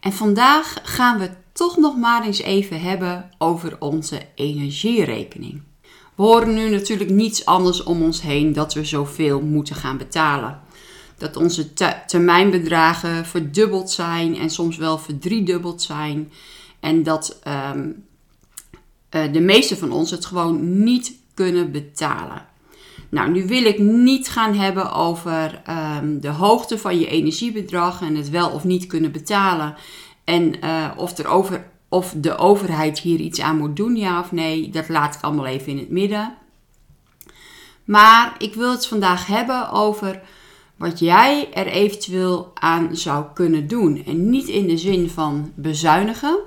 [0.00, 5.62] En vandaag gaan we toch nog maar eens even hebben over onze energierekening.
[6.14, 10.60] We horen nu natuurlijk niets anders om ons heen dat we zoveel moeten gaan betalen.
[11.16, 11.72] Dat onze
[12.06, 16.32] termijnbedragen verdubbeld zijn en soms wel verdriedubbeld zijn.
[16.80, 17.88] En dat ehm,
[19.08, 22.46] eh, de meeste van ons het gewoon niet kunnen betalen.
[23.10, 28.14] Nou, nu wil ik niet gaan hebben over ehm, de hoogte van je energiebedrag en
[28.14, 29.74] het wel of niet kunnen betalen.
[30.24, 31.14] En uh, of,
[31.88, 35.46] of de overheid hier iets aan moet doen, ja of nee, dat laat ik allemaal
[35.46, 36.34] even in het midden.
[37.84, 40.20] Maar ik wil het vandaag hebben over
[40.76, 44.04] wat jij er eventueel aan zou kunnen doen.
[44.06, 46.38] En niet in de zin van bezuinigen.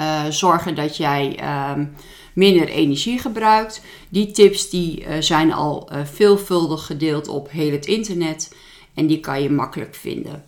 [0.00, 1.72] Uh, zorgen dat jij uh,
[2.34, 3.82] minder energie gebruikt.
[4.08, 8.54] Die tips die, uh, zijn al veelvuldig gedeeld op heel het internet.
[8.94, 10.44] En die kan je makkelijk vinden.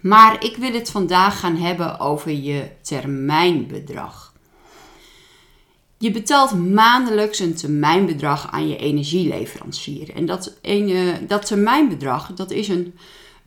[0.00, 4.34] Maar ik wil het vandaag gaan hebben over je termijnbedrag.
[5.98, 10.14] Je betaalt maandelijks een termijnbedrag aan je energieleverancier.
[10.14, 12.94] En dat, ene, dat termijnbedrag dat is een,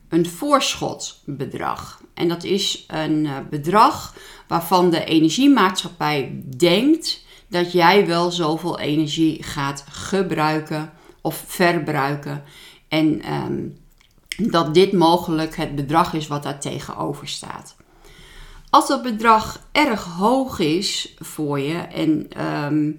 [0.10, 2.02] een voorschotbedrag.
[2.14, 4.16] En dat is een eh, bedrag
[4.48, 12.44] waarvan de energiemaatschappij denkt dat jij wel zoveel energie gaat gebruiken of verbruiken.
[12.88, 13.78] En um,
[14.38, 17.76] dat dit mogelijk het bedrag is wat daar tegenover staat.
[18.70, 22.91] Als dat bedrag erg hoog is voor je en ehm,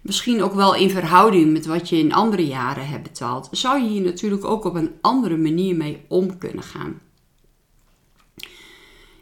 [0.00, 3.88] misschien ook wel in verhouding met wat je in andere jaren hebt betaald, zou je
[3.88, 7.00] hier natuurlijk ook op een andere manier mee om kunnen gaan.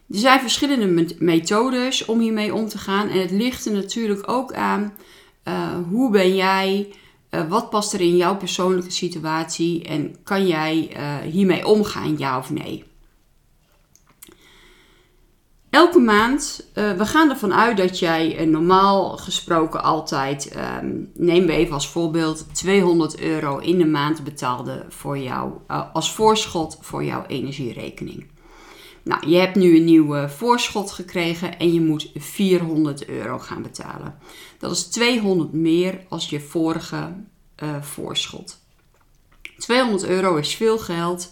[0.08, 4.52] Er zijn verschillende methodes om hiermee om te gaan en het ligt er natuurlijk ook
[4.52, 4.92] aan
[5.48, 6.94] uh, hoe ben jij
[7.30, 12.38] uh, wat past er in jouw persoonlijke situatie en kan jij uh, hiermee omgaan, ja
[12.38, 12.84] of nee?
[15.74, 21.52] Elke maand, uh, we gaan ervan uit dat jij normaal gesproken altijd, um, neem we
[21.52, 25.52] even als voorbeeld, 200 euro in de maand betaalde voor jou,
[25.92, 28.26] als voorschot voor jouw energierekening.
[29.02, 34.18] Nou, je hebt nu een nieuw voorschot gekregen en je moet 400 euro gaan betalen.
[34.58, 37.12] Dat is 200 meer als je vorige
[37.80, 38.58] voorschot.
[39.58, 41.30] 200 euro is veel geld.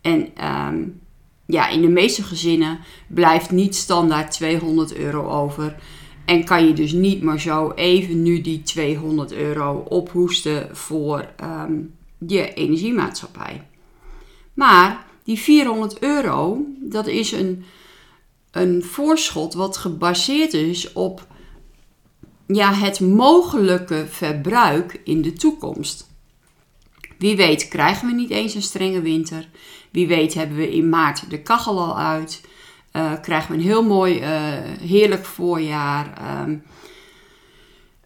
[0.00, 1.01] En um,
[1.52, 5.76] ja, in de meeste gezinnen blijft niet standaard 200 euro over.
[6.24, 11.94] En kan je dus niet maar zo even nu die 200 euro ophoesten voor um,
[12.26, 13.66] je energiemaatschappij.
[14.54, 17.64] Maar die 400 euro, dat is een,
[18.50, 21.26] een voorschot wat gebaseerd is op
[22.46, 26.11] ja, het mogelijke verbruik in de toekomst.
[27.22, 29.48] Wie weet krijgen we niet eens een strenge winter.
[29.90, 32.40] Wie weet hebben we in maart de kachel al uit.
[32.92, 34.28] Uh, krijgen we een heel mooi, uh,
[34.80, 36.12] heerlijk voorjaar.
[36.42, 36.62] Um,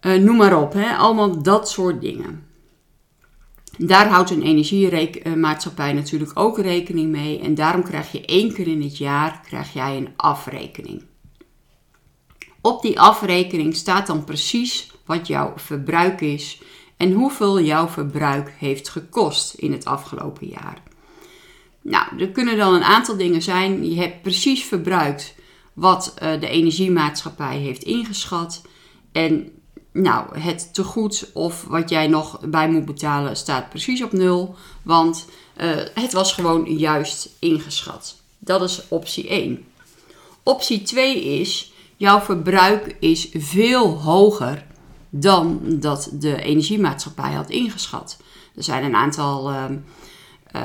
[0.00, 0.96] uh, noem maar op, hè?
[0.96, 2.46] allemaal dat soort dingen.
[3.78, 7.40] Daar houdt een energiemaatschappij natuurlijk ook rekening mee.
[7.40, 11.04] En daarom krijg je één keer in het jaar krijg jij een afrekening.
[12.60, 16.60] Op die afrekening staat dan precies wat jouw verbruik is
[16.96, 20.82] en hoeveel jouw verbruik heeft gekost in het afgelopen jaar.
[21.82, 23.90] Nou, er kunnen dan een aantal dingen zijn.
[23.90, 25.34] Je hebt precies verbruikt
[25.72, 28.62] wat uh, de energiemaatschappij heeft ingeschat.
[29.12, 29.50] En
[29.92, 34.54] nou, het tegoed of wat jij nog bij moet betalen staat precies op nul.
[34.82, 38.16] Want uh, het was gewoon juist ingeschat.
[38.38, 39.64] Dat is optie 1.
[40.42, 44.66] Optie 2 is jouw verbruik is veel hoger
[45.20, 48.16] dan dat de energiemaatschappij had ingeschat.
[48.56, 49.64] Er zijn een aantal uh,
[50.56, 50.62] uh,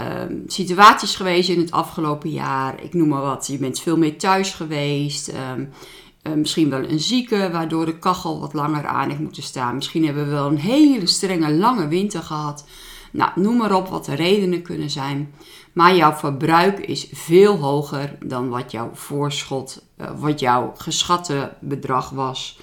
[0.48, 2.83] situaties geweest in het afgelopen jaar.
[2.83, 3.48] Ik noem maar wat.
[3.48, 5.31] Je bent veel meer thuis geweest.
[5.31, 9.75] Uh, misschien wel een zieke, waardoor de kachel wat langer aan heeft moeten staan.
[9.75, 12.65] Misschien hebben we wel een hele strenge, lange winter gehad.
[13.12, 15.33] Nou, noem maar op wat de redenen kunnen zijn.
[15.74, 22.09] Maar jouw verbruik is veel hoger dan wat jouw voorschot, uh, wat jouw geschatte bedrag
[22.09, 22.57] was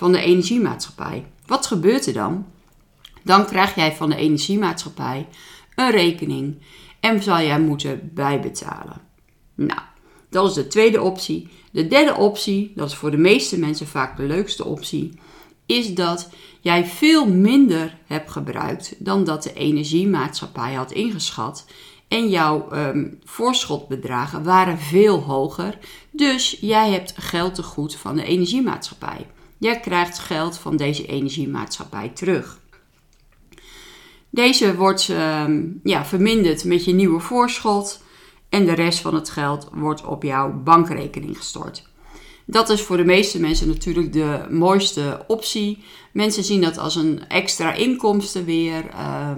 [0.00, 1.26] van de energiemaatschappij.
[1.46, 2.46] Wat gebeurt er dan?
[3.22, 5.28] Dan krijg jij van de energiemaatschappij
[5.74, 6.56] een rekening
[7.00, 9.00] en zal jij moeten bijbetalen.
[9.54, 9.80] Nou,
[10.28, 11.48] Dat is de tweede optie.
[11.72, 15.18] De derde optie, dat is voor de meeste mensen vaak de leukste optie,
[15.66, 16.30] is dat
[16.60, 21.66] jij veel minder hebt gebruikt dan dat de energiemaatschappij had ingeschat.
[22.08, 25.78] En jouw um, voorschotbedragen waren veel hoger.
[26.10, 29.26] Dus jij hebt geld te goed van de energiemaatschappij.
[29.60, 32.60] Jij krijgt geld van deze energiemaatschappij terug.
[34.30, 38.02] Deze wordt um, ja, verminderd met je nieuwe voorschot.
[38.48, 41.88] En de rest van het geld wordt op jouw bankrekening gestort.
[42.44, 45.84] Dat is voor de meeste mensen natuurlijk de mooiste optie.
[46.12, 48.84] Mensen zien dat als een extra inkomsten weer.
[48.94, 49.30] Uh,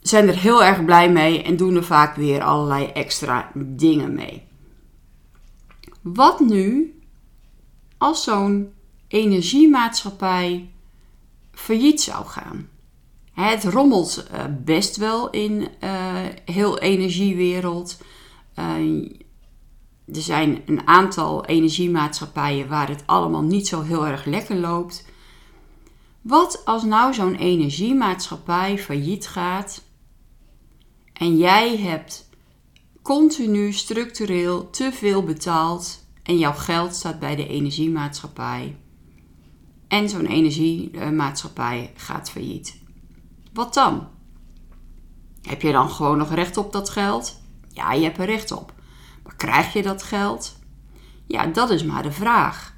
[0.00, 4.42] zijn er heel erg blij mee en doen er vaak weer allerlei extra dingen mee.
[6.02, 6.94] Wat nu
[8.00, 8.72] als zo'n
[9.08, 10.70] energiemaatschappij
[11.52, 12.68] failliet zou gaan?
[13.32, 17.98] Het rommelt uh, best wel in uh, heel energiewereld.
[18.58, 19.04] Uh,
[20.14, 25.06] er zijn een aantal energiemaatschappijen waar het allemaal niet zo heel erg lekker loopt.
[26.20, 29.82] Wat als nou zo'n energiemaatschappij failliet gaat
[31.12, 32.28] en jij hebt
[33.02, 38.76] continu structureel te veel betaald en jouw geld staat bij de energiemaatschappij
[39.88, 42.78] en zo'n energiemaatschappij gaat failliet?
[43.52, 44.08] Wat dan?
[45.42, 47.40] Heb je dan gewoon nog recht op dat geld?
[47.68, 48.72] Ja, je hebt er recht op.
[49.24, 50.58] Maar krijg je dat geld?
[51.26, 52.74] Ja, dat is maar de vraag.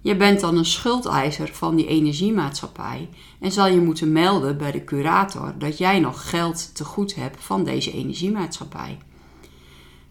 [0.00, 3.08] Je bent dan een schuldeiser van die energiemaatschappij
[3.40, 7.44] en zal je moeten melden bij de curator dat jij nog geld te goed hebt
[7.44, 8.98] van deze energiemaatschappij.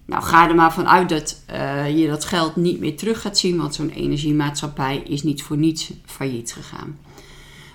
[0.05, 3.57] Nou, ga er maar vanuit dat uh, je dat geld niet meer terug gaat zien,
[3.57, 6.97] want zo'n energiemaatschappij is niet voor niets failliet gegaan.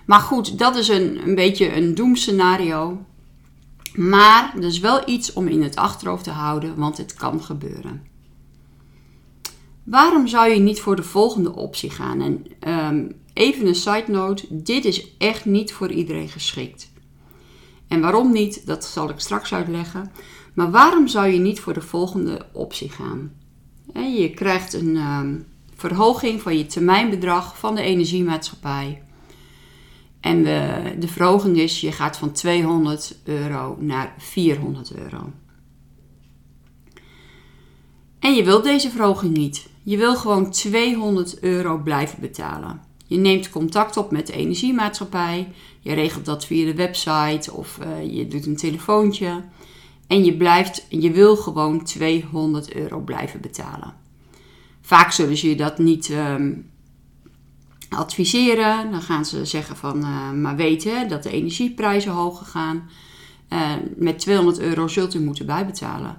[0.05, 3.05] Maar goed, dat is een, een beetje een doemscenario.
[3.95, 8.07] Maar dat is wel iets om in het achterhoofd te houden, want het kan gebeuren.
[9.83, 12.21] Waarom zou je niet voor de volgende optie gaan?
[12.21, 12.47] En
[12.95, 16.91] um, even een side note: dit is echt niet voor iedereen geschikt.
[17.89, 20.13] En waarom niet, dat zal ik straks uitleggen.
[20.55, 23.33] Maar waarom zou je niet voor de volgende optie gaan?
[23.95, 29.03] Je krijgt een um, verhoging van je termijnbedrag van de energiemaatschappij.
[30.21, 30.43] En
[30.99, 35.33] de, verhoging is, je gaat van 200 euro naar 400 euro.
[38.19, 39.69] En je wilt deze verhoging niet.
[39.83, 42.81] Je wil gewoon 200 euro blijven betalen.
[43.07, 45.53] Je neemt contact op met de energiemaatschappij.
[45.81, 49.43] Je regelt dat via de website of uh, je doet een telefoontje.
[50.11, 53.95] En je, blijft, je wil gewoon 200 euro blijven betalen.
[54.81, 56.71] Vaak zullen ze je dat niet um,
[57.89, 58.91] adviseren.
[58.91, 62.89] Dan gaan ze zeggen van, uh, maar weet hè, dat de energieprijzen hoger gaan.
[63.53, 66.19] Uh, met 200 euro zult u moeten bijbetalen.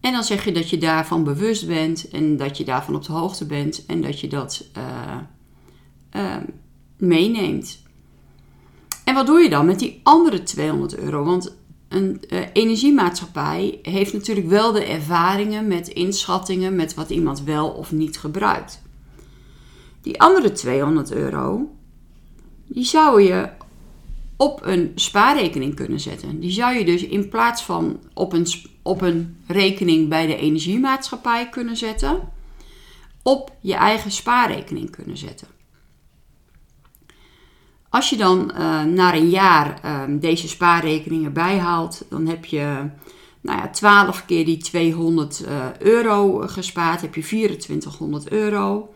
[0.00, 3.12] En dan zeg je dat je daarvan bewust bent en dat je daarvan op de
[3.12, 4.64] hoogte bent en dat je dat
[6.12, 6.36] uh,
[6.96, 7.82] meeneemt.
[9.04, 11.24] En wat doe je dan met die andere 200 euro?
[11.24, 11.58] Want
[11.90, 12.22] een
[12.52, 18.82] energiemaatschappij heeft natuurlijk wel de ervaringen met inschattingen met wat iemand wel of niet gebruikt.
[20.02, 21.70] Die andere 200 euro,
[22.66, 23.48] die zou je
[24.36, 26.40] op een spaarrekening kunnen zetten.
[26.40, 28.46] Die zou je dus in plaats van op een,
[28.82, 32.20] op een rekening bij de energiemaatschappij kunnen zetten,
[33.22, 35.59] op je eigen spaarrekening kunnen zetten.
[37.90, 42.90] Als je dan uh, na een jaar uh, deze spaarrekeningen bijhaalt, dan heb je
[43.40, 48.94] nou ja, 12 keer die 200 uh, eh, euro gespaard, heb je 2400 euro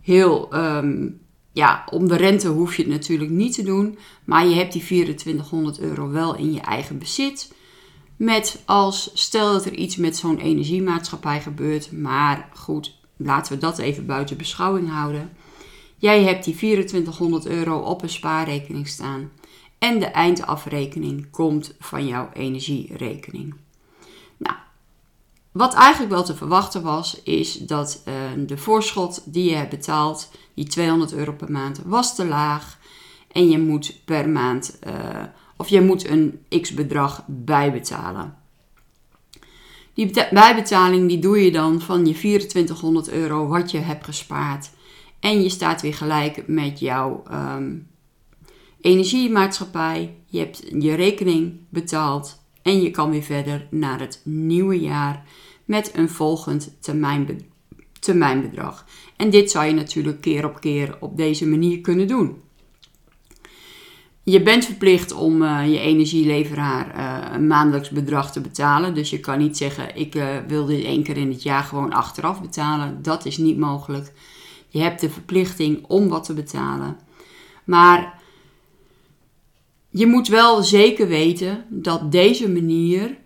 [0.00, 1.20] heel, um,
[1.52, 3.98] ja, om de rente hoef je het natuurlijk niet te doen.
[4.24, 7.54] Maar je hebt die 2400 euro wel in je eigen bezit.
[8.16, 11.92] Met als, stel dat er iets met zo'n energiemaatschappij gebeurt.
[11.92, 15.30] Maar goed, laten we dat even buiten beschouwing houden.
[16.02, 19.30] Jij hebt die 2400 euro op een spaarrekening staan.
[19.78, 23.54] En de eindafrekening komt van jouw energierekening.
[24.36, 24.56] Nou,
[25.52, 28.14] wat eigenlijk wel te verwachten was, is dat uh,
[28.46, 32.78] de voorschot die je hebt betaald, die 200 euro per maand, was te laag.
[33.32, 34.94] En je moet per maand, uh,
[35.56, 38.36] of je moet een x bedrag bijbetalen.
[39.94, 44.70] Die bijbetaling die doe je dan van je 2400 euro wat je hebt gespaard.
[45.22, 47.86] En je staat weer gelijk met jouw um,
[48.80, 50.14] energiemaatschappij.
[50.26, 55.24] Je hebt je rekening betaald en je kan weer verder naar het nieuwe jaar
[55.64, 56.76] met een volgend
[58.00, 58.84] termijnbedrag.
[59.16, 62.40] En dit zou je natuurlijk keer op keer op deze manier kunnen doen.
[64.22, 68.94] Je bent verplicht om uh, je energieleveraar uh, een maandelijks bedrag te betalen.
[68.94, 71.92] Dus je kan niet zeggen: ik uh, wil dit één keer in het jaar gewoon
[71.92, 73.02] achteraf betalen.
[73.02, 74.12] Dat is niet mogelijk.
[74.72, 76.98] Je hebt de verplichting om wat te betalen.
[77.64, 78.22] Maar
[79.90, 83.16] je moet wel zeker weten dat deze manier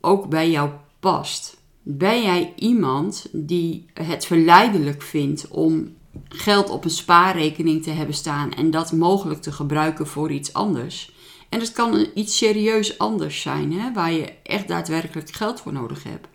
[0.00, 0.70] ook bij jou
[1.00, 1.56] past.
[1.82, 5.94] Ben jij iemand die het verleidelijk vindt om
[6.28, 11.12] geld op een spaarrekening te hebben staan en dat mogelijk te gebruiken voor iets anders?
[11.48, 16.02] En het kan iets serieus anders zijn, hè, waar je echt daadwerkelijk geld voor nodig
[16.02, 16.26] hebt.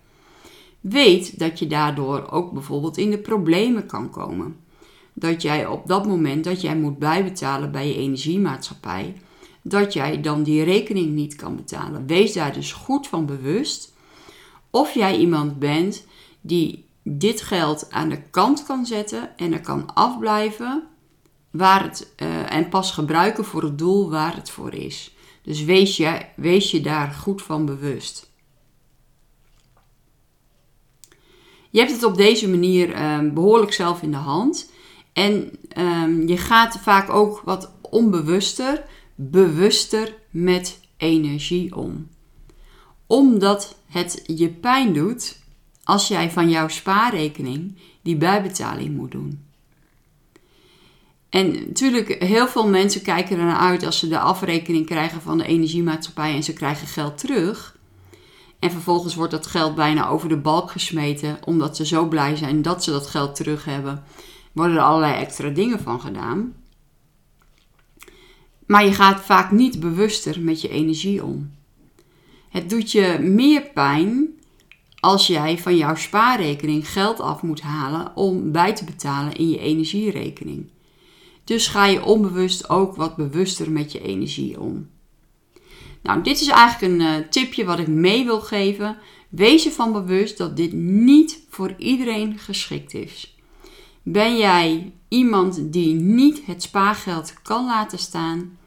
[0.82, 4.56] Weet dat je daardoor ook bijvoorbeeld in de problemen kan komen.
[5.14, 9.16] Dat jij op dat moment dat jij moet bijbetalen bij je energiemaatschappij,
[9.62, 12.08] dat jij dan die rekening niet kan betalen.
[12.08, 13.94] Wees daar dus goed van bewust
[14.70, 16.06] of jij iemand bent
[16.42, 20.84] die dit geld aan de kant kan zetten en er kan afblijven
[21.52, 25.16] waar het, uh, en pas gebruiken voor het doel waar het voor is.
[25.42, 28.29] Dus wees je, wees je daar goed van bewust.
[31.70, 34.72] Je hebt het op deze manier uh, behoorlijk zelf in de hand.
[35.14, 38.84] En uh, je gaat vaak ook wat onbewuster,
[39.16, 42.08] bewuster met energie om.
[43.08, 45.38] Omdat het je pijn doet
[45.84, 49.48] als jij van jouw spaarrekening die bijbetaling moet doen.
[51.30, 55.46] En natuurlijk, heel veel mensen kijken ernaar uit als ze de afrekening krijgen van de
[55.46, 57.78] energiemaatschappij en ze krijgen geld terug.
[58.60, 62.62] En vervolgens wordt dat geld bijna over de balk gesmeten, omdat ze zo blij zijn
[62.62, 64.04] dat ze dat geld terug hebben.
[64.52, 66.54] Worden er allerlei extra dingen van gedaan.
[68.66, 71.52] Maar je gaat vaak niet bewuster met je energie om.
[72.50, 74.28] Het doet je meer pijn
[75.00, 79.60] als jij van jouw spaarrekening geld af moet halen om bij te betalen in je
[79.60, 80.70] energierekening.
[81.44, 84.90] Dus ga je onbewust ook wat bewuster met je energie om.
[86.02, 88.98] Nou, dit is eigenlijk een uh, tipje wat ik mee wil geven.
[89.30, 93.38] Wees je van bewust dat dit niet voor iedereen geschikt is.
[94.04, 98.58] Ben jij iemand die niet het spaargeld kan laten staan?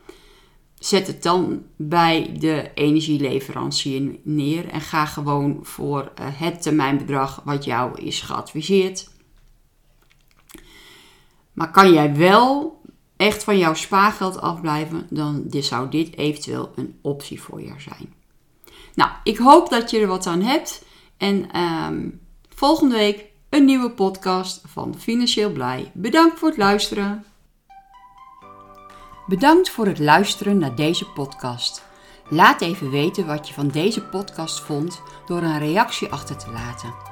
[0.78, 7.64] Zet het dan bij de energieleverancier neer en ga gewoon voor eh, het termijnbedrag wat
[7.64, 9.10] jou is geadviseerd.
[11.52, 12.80] Maar kan jij wel
[13.22, 18.14] echt van jouw spaargeld afblijven, dan zou dit eventueel een optie voor jou zijn.
[18.94, 20.84] Nou, ik hoop dat je er wat aan hebt.
[21.16, 22.08] En ehm,
[22.48, 25.90] volgende week een nieuwe podcast van Financieel Blij.
[25.94, 27.24] Bedankt voor het luisteren.
[29.26, 31.84] Bedankt voor het luisteren naar deze podcast.
[32.28, 37.11] Laat even weten wat je van deze podcast vond door een reactie achter te laten.